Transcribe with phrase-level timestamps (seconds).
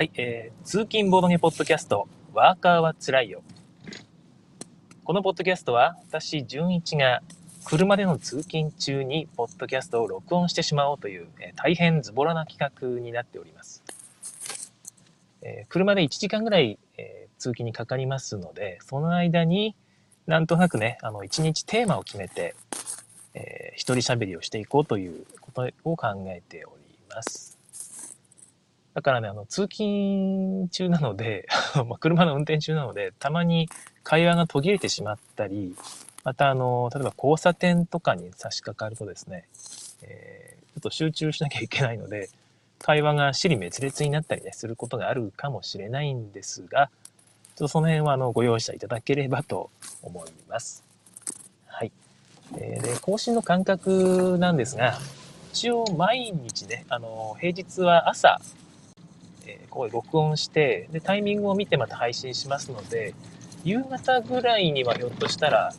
[0.00, 3.42] はい、えー、通勤ボードゲポッドキャスト、ワーカーはつらいよ。
[5.04, 7.20] このポッドキャストは、私、純一が
[7.66, 13.84] 車での通勤中にポッドキャストを録音してしまおうという、えー、大変ズボラな企画になっております。
[15.42, 19.76] えー、車で1時間ぐらい、えー、通勤にかかりますので、その間に
[20.26, 22.54] なんとなくね、あの、1日テーマを決めて、
[23.34, 27.59] えー、一人喋りをしていこうということを考えております。
[28.94, 31.46] だからね、あの、通勤中なので
[31.88, 33.68] ま車の運転中なので、たまに
[34.02, 35.74] 会話が途切れてしまったり、
[36.24, 39.46] またあの、例えば交差点とかに差し掛かるとですね、
[40.02, 42.28] えー、ちょっと集中しなきゃいけないので、
[42.78, 46.90] 会話が尻滅裂になったりね、することがあるかもしれないんですが、
[47.56, 49.70] ちょっとその辺はあの、ご容赦いただければと
[50.02, 50.82] 思います。
[51.66, 51.92] はい。
[52.56, 54.98] えー、で、更新の感覚なんですが、
[55.52, 58.40] 一応毎日ね、あの、平日は朝、
[59.50, 63.14] えここで録音して、で、タイミングを見てまた配信しますので、
[63.64, 65.74] 夕方ぐらいにはひょっとしたら、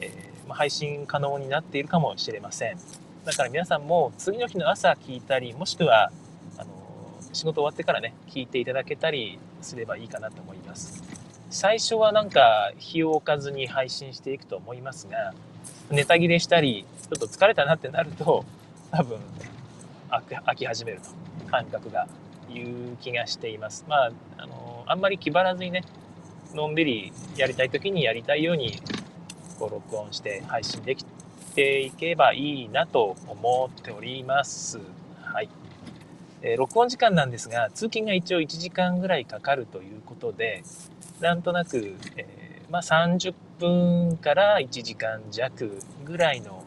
[0.00, 2.78] えー、ま配信可能になっているかもしれません。
[3.24, 6.10] だから皆さんも次の日の朝聞いたり、もしくは、
[6.58, 6.70] あの
[7.32, 11.02] 仕事終わってからね、聞いていただけたりすればいいかなと思います。
[11.50, 15.34] 最初はなんか日を置かずに配信していくと思いますが、
[15.90, 18.44] ネタ切れしたり、ちょっと疲れたなってなると、
[18.90, 19.20] 多分
[20.10, 22.08] 飽き始めると、感覚が。
[22.50, 23.84] いう気がしています。
[23.88, 25.82] まあ、あの、あんまり気張らずにね、
[26.54, 28.80] のんびりやりたい時にやりたいように、
[29.58, 31.04] こう、録音して配信でき
[31.54, 34.78] ていけばいいなと思っております。
[35.22, 35.48] はい。
[36.42, 40.62] えー、録音時間なんですが、通勤が一応1時間ぐらいかかるということで、
[41.20, 46.62] なんとなく、えー、まあ、30分から1時間弱ぐらいの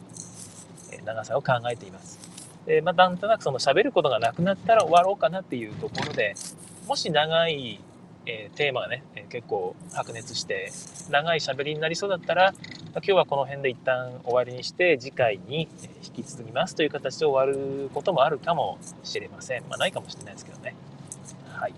[1.06, 2.29] 長さを考えています。
[2.66, 6.36] で、まあ、なんとなくその喋ることがなくなったら終わろうかなっていうところで、
[6.88, 7.80] もし長い、
[8.26, 10.72] えー、テーマがね、えー、結構白熱して、
[11.10, 12.54] 長い喋りになりそうだったら、
[12.94, 15.68] ま今日はこの辺で一旦終わりにして、次回に
[16.04, 19.64] 引き継ぎますという形で終わることもあるかもしれません。
[19.70, 20.76] まあ、ないかもしれないですけどね。
[21.54, 21.74] はい。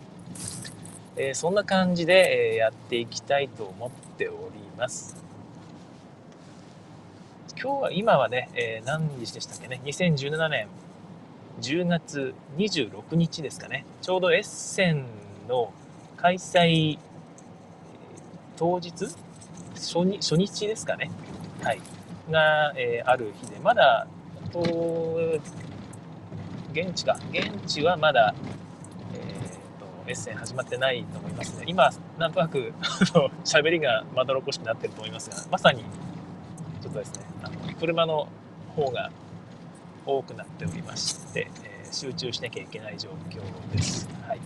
[1.17, 5.30] えー、そんな感じで、えやっていきたいと思っております。
[7.63, 10.67] 今日は今はね、えー、何日でしたっけね、2017年
[11.61, 15.05] 10月26日ですかね、ちょうどエッセン
[15.47, 15.71] の
[16.17, 16.97] 開催
[18.57, 18.91] 当日？
[19.75, 21.11] 初日ですかね、
[21.61, 21.81] はい、
[22.31, 24.07] が、えー、ある日で、まだ、
[26.73, 28.33] 現地か、現地はまだ、
[29.13, 29.23] えー
[29.79, 31.65] と、エッセン始まってないと思いますね。
[31.67, 32.73] 今、なんとなく
[33.45, 35.83] 喋りがまどろこしくなってると思いますが、まさに
[36.81, 38.27] ちょっとですね、あの車の
[38.75, 39.11] 方が
[40.05, 43.41] 多くなっておりまして、え、集中しなきゃいけない状況
[43.75, 44.09] です。
[44.27, 44.39] はい。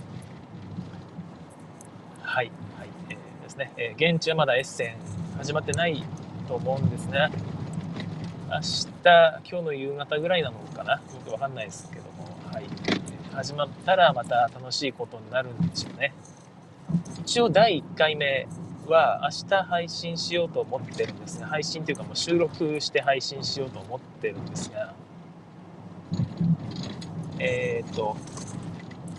[2.21, 2.51] はい。
[2.77, 2.89] はい。
[3.09, 4.95] えー、ですね、え、現地はまだエッセン
[5.37, 6.03] 始まってない
[6.47, 7.29] と思うんですね。
[8.47, 8.91] 明日、
[9.49, 10.97] 今日の夕方ぐらいなのかな？
[10.97, 12.65] ちょっとわかんないですけども、はい。
[13.33, 16.13] 始まったらまた楽しいことになるんでしょうね。
[17.21, 18.47] 一応第1回目
[18.91, 24.93] は明日配信しようと思ってるんですが、配信というかもう収録して配信しようと思ってるんですが、
[27.39, 28.15] えっ、ー、と、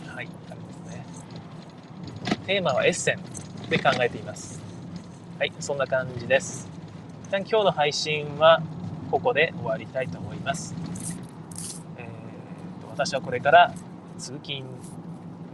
[0.06, 1.06] はい、あれですね。
[2.46, 3.20] テーマはエッセン
[3.68, 4.60] で考えています。
[5.38, 6.68] はい、そんな感じです。
[7.24, 8.62] 一旦今日の配信は
[9.10, 10.74] ここで終わりたいと思います。
[11.98, 13.74] えーと、私はこれから
[14.18, 14.64] 通勤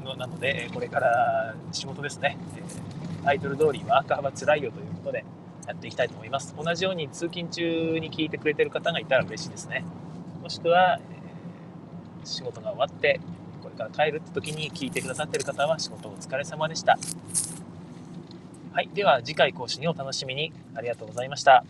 [0.04, 2.36] のなので、これから仕事ですね。
[2.56, 5.24] えータイトル通りワーカーは辛いよということで
[5.66, 6.54] やっていきたいと思います。
[6.56, 9.84] 同じように通勤中に聞いてくれてる方がいたら嬉しいですね。
[10.42, 13.20] もしくは、えー、仕事が終わって
[13.62, 16.98] これから帰るって時に聞いてくださってる方は仕事お疲れ様でした。
[18.72, 18.88] はい。
[18.94, 20.52] では次回更新をお楽しみに。
[20.74, 21.64] ありがとうございました。